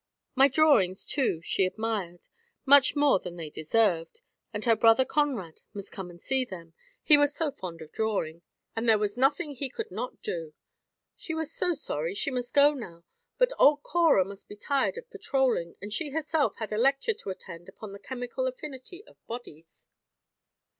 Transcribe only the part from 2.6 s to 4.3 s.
much more than they deserved,